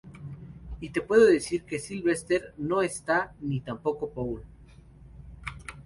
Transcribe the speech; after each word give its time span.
Y 0.79 0.89
te 0.89 1.01
puedo 1.03 1.27
decir 1.27 1.63
que 1.63 1.77
Sylvester 1.77 2.55
no 2.57 2.81
está, 2.81 3.35
ni 3.39 3.59
tampoco 3.59 4.09
Paul". 4.09 4.41